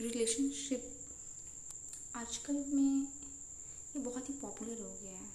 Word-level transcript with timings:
Relationship 0.00 1.00
आजकल 2.14 2.54
में 2.54 3.02
ये 3.96 3.98
बहुत 3.98 4.28
ही 4.28 4.34
पॉपुलर 4.34 4.80
हो 4.80 4.98
गया 5.02 5.18
है। 5.18 5.28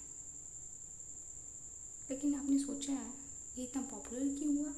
लेकिन 2.10 2.34
आपने 2.34 2.58
सोचा 2.58 2.92
है, 2.92 3.10
ये 3.58 3.64
इतना 3.64 3.82
पॉपुलर 3.82 4.38
क्यों 4.38 4.56
हुआ? 4.56 4.72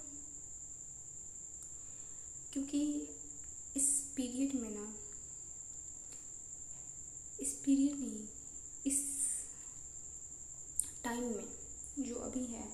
क्योंकि 2.52 3.08
इस 3.76 4.12
पीरियड 4.16 4.54
में 4.54 4.70
ना, 4.70 4.94
इस 7.40 7.52
पीरियड 7.64 7.92
नहीं, 7.92 8.28
इस 8.86 9.04
टाइम 11.04 11.22
में 11.22 11.48
जो 11.98 12.14
अभी 12.14 12.44
है 12.44 12.68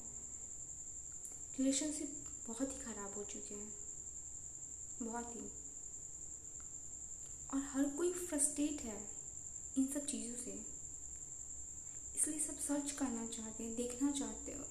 रिलेशनशिप 1.59 2.25
बहुत 2.49 2.73
ही 2.73 2.79
ख़राब 2.85 3.15
हो 3.15 3.25
चुके 3.25 3.55
हैं। 3.55 3.73
बहुत 5.03 5.37
ही। 5.37 5.64
फ्रस्ट्रेट 8.35 8.81
है 8.81 9.09
इन 9.79 9.87
सब 9.87 10.07
चीज़ों 10.07 10.35
से। 10.35 10.53
इसलिए 12.17 12.41
सब 12.41 12.59
सर्च 12.61 12.91
करना 12.91 13.27
चाहते 13.27 13.65
हैं, 13.65 13.77
देखना 13.77 14.11
चाहते 14.11 14.53
हैं, 14.53 14.65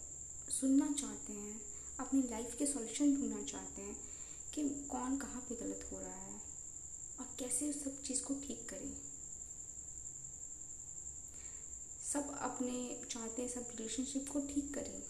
सुनना 0.49 0.91
चाहते 0.91 1.34
हैं, 1.34 1.62
अपनी 1.99 2.22
लाइफ 2.22 2.55
के 2.59 2.66
सॉल्यूशन 2.66 3.16
ढूंढना 3.16 3.44
चाहते 3.44 3.81
हैं 3.81 3.98
कि 4.53 4.70
कौन 4.70 5.17
कहाँ 5.17 5.41
पे 5.41 5.55
गलत 5.55 5.89
हो 5.91 5.99
रहा 5.99 6.16
है 6.16 6.41
और 7.20 7.36
कैसे 7.39 7.70
उस 7.70 7.84
सब 7.84 8.03
चीज़ 8.03 8.23
को 8.23 8.34
ठीक 8.34 8.70
करें। 8.70 8.98
सब 12.14 12.38
अपने 12.39 13.02
चाहते 13.11 13.41
हैं, 13.41 13.50
सब 13.50 13.67
रिलेशनशिप 13.75 14.30
को 14.30 14.39
ठीक 14.39 14.73
करें। 14.73 15.03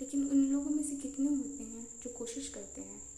लेकिन 0.00 0.30
उन 0.30 0.46
लोगों 0.52 0.70
में 0.70 0.84
से 0.84 0.96
कितने 0.96 1.30
होते 1.30 1.64
हैं 1.64 2.00
जो 2.00 2.10
कोशिश 2.10 2.48
करते 2.48 2.80
हैं 2.80 3.10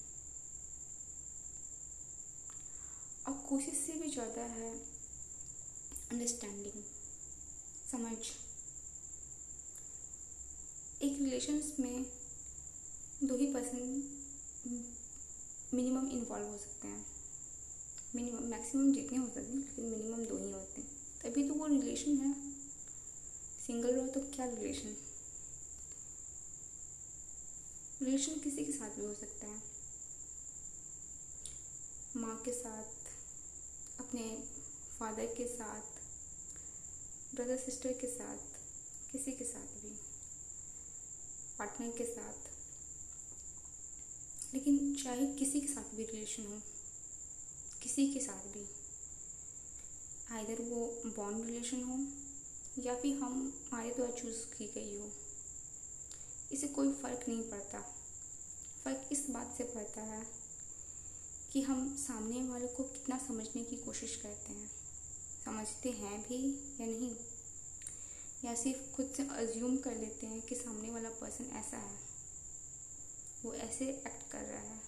और 3.28 3.41
कोशिश 3.52 3.74
से 3.76 3.92
भी 3.92 4.08
ज़्यादा 4.10 4.42
है 4.42 4.68
अंडरस्टैंडिंग 6.10 6.82
समझ। 7.90 8.16
एक 11.02 11.18
रिलेशंस 11.18 11.72
में 11.80 12.06
दो 13.22 13.36
ही 13.36 13.46
पर्सन 13.54 13.82
मिनिमम 15.74 16.08
इन्वॉल्व 16.10 16.46
हो 16.46 16.56
सकते 16.58 16.88
हैं। 16.88 17.04
मिनिमम 18.14 18.48
मैक्सिमम 18.50 18.92
जितने 18.92 19.18
हो 19.18 19.26
सकते 19.26 19.40
हैं, 19.42 19.58
लेकिन 19.58 19.84
मिनिमम 19.86 20.24
दो 20.24 20.38
ही 20.38 20.50
होते 20.52 20.80
हैं। 20.80 20.88
तभी 21.22 21.48
तो 21.48 21.54
वो 21.54 21.66
रिलेशन 21.68 22.16
है। 22.18 22.32
सिंगल 23.66 23.94
रहो 23.94 24.06
तो 24.08 24.20
क्या 24.30 24.46
रिलेशन 24.46 24.96
रिलेशन 28.02 28.40
किसी 28.40 28.64
के 28.64 28.72
साथ 28.72 28.98
भी 28.98 29.04
हो 29.04 29.14
सकता 29.14 29.46
है। 29.46 29.62
माँ 32.16 32.36
के 32.44 32.52
साथ 32.52 33.01
अपने 34.12 34.32
फादर 34.98 35.26
के 35.26 35.44
साथ 35.48 36.00
ब्रदर 37.34 37.56
सिस्टर 37.56 37.92
के 38.00 38.06
साथ, 38.06 38.58
किसी 39.12 39.32
के 39.32 39.44
साथ 39.44 39.70
भी 39.82 39.92
पार्टनर 41.58 41.92
के 41.98 42.04
साथ, 42.04 42.50
लेकिन 44.54 44.94
चाहे 45.04 45.26
किसी 45.34 45.60
के 45.60 45.66
साथ 45.66 45.94
भी 45.96 46.04
रिलेशन 46.04 46.46
हो, 46.46 46.60
किसी 47.82 48.06
के 48.12 48.20
साथ 48.20 48.52
भी 48.52 48.66
आइधर 50.36 50.62
वो 50.64 50.84
बॉन्ड 51.06 51.44
रिलेशन 51.46 51.82
हो, 51.82 51.98
या 52.82 52.94
फिर 52.96 53.16
हम 53.16 53.52
हमारे 53.72 53.94
द्वारा 53.94 54.12
चूज़ 54.12 54.44
की 54.56 54.66
गई 54.74 54.98
हो 54.98 55.10
इसे 56.52 56.68
कोई 56.68 56.92
फ़र्क 56.92 57.28
नहीं 57.28 57.50
पड़ता। 57.50 57.80
फ़र्क 58.84 59.08
इस 59.12 59.26
बात 59.30 59.54
से 59.58 59.64
पड़ता 59.74 60.02
है 60.04 60.22
कि 61.52 61.62
हम 61.62 61.96
सामने 61.96 62.48
वाले 62.48 62.66
को 62.66 62.84
कितना 62.84 63.18
समझने 63.18 63.64
की 63.64 63.76
कोशिश 63.76 64.16
करते 64.16 64.52
हैं। 64.52 64.70
समझते 65.44 65.90
हैं 65.90 66.22
भी 66.22 66.54
या 66.80 66.86
नहीं? 66.86 67.16
या 68.44 68.54
सिर्फ़ 68.54 68.96
खुद 68.96 69.14
से 69.16 69.22
अज्यूम 69.22 69.76
कर 69.76 69.96
लेते 69.96 70.26
हैं 70.26 70.42
कि 70.42 70.54
सामने 70.54 70.90
वाला 70.90 71.10
पर्सन 71.10 71.44
ऐसा 71.44 71.76
है। 71.76 71.98
वो 73.42 73.54
ऐसे 73.54 73.84
एक्ट 73.84 74.30
कर 74.30 74.40
रहा 74.40 74.60
है। 74.60 74.82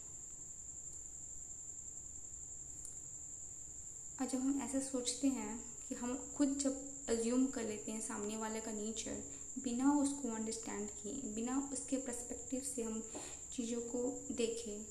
और 4.21 4.27
जब 4.27 4.39
हम 4.39 4.63
ऐसा 4.63 4.81
सोचते 4.81 5.29
हैं 5.29 5.65
कि 5.89 5.95
हम 5.95 6.33
खुद 6.37 6.59
जब 6.59 7.07
अज्यूम 7.09 7.47
कर 7.47 7.65
लेते 7.65 7.93
हैं 7.93 8.01
सामने 8.01 8.37
वाले 8.37 8.61
का 8.61 8.73
नेचर 8.73 9.23
बिना 9.59 9.93
उसको 9.93 10.35
अंडरस्टैंड 10.35 10.91
किए, 10.91 11.13
बिना 11.13 11.71
उसके 11.73 11.97
पर्सपेक्टिव 11.97 12.61
से 12.61 12.83
हम 12.83 13.11
चीज़ों 13.57 13.81
को 13.81 14.29
देखें, 14.35 14.87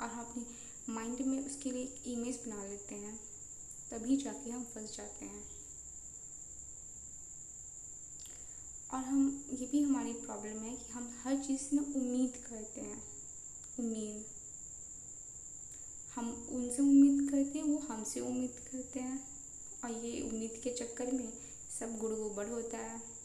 और 0.00 0.08
हम 0.08 0.26
अपनी 0.26 0.46
माइंड 0.88 1.20
में 1.20 1.46
उसके 1.46 1.70
लिए 1.70 1.82
एक 1.82 2.02
इमेज 2.06 2.36
बना 2.36 2.64
लेते 2.64 2.94
हैं। 2.94 3.20
तभी 3.90 4.16
जाके 4.16 4.50
हम 4.50 4.64
फंस 4.64 4.96
जाते 4.96 5.24
हैं। 5.24 5.44
और 8.92 9.04
हम, 9.04 9.44
ये 9.52 9.66
भी 9.66 9.82
हमारी 9.82 10.12
प्रॉब्लम 10.12 10.58
है 10.62 10.76
कि 10.76 10.92
हम 10.92 11.20
हर 11.22 11.44
चीज़ 11.44 11.60
से 11.60 11.76
ना 11.76 11.82
उम्मीद 11.82 12.44
करते 12.46 12.80
हैं। 12.80 13.02
उम्मीद। 13.80 14.26
हम 16.14 16.48
उनसे 16.50 16.82
उम्मीद 16.82 17.30
करते 17.30 17.58
हैं, 17.58 17.66
वो 17.66 17.78
हमसे 17.78 18.20
उम्मीद 18.20 18.68
करते 18.72 19.00
हैं। 19.00 19.28
और 19.84 20.04
ये 20.04 20.22
उम्मीद 20.22 20.60
के 20.64 20.70
चक्कर 20.70 21.12
में 21.12 21.32
सब 21.80 21.98
गुड़ 21.98 22.14
गोबर 22.14 22.48
होता 22.48 22.78
है। 22.78 23.23